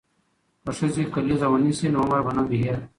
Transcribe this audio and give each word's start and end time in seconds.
که 0.65 0.71
ښځې 0.77 1.03
کلیزه 1.13 1.47
ونیسي 1.49 1.87
نو 1.93 1.99
عمر 2.05 2.21
به 2.25 2.31
نه 2.37 2.43
وي 2.47 2.57
هیر. 2.63 2.79